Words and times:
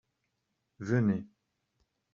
venez. 0.79 1.23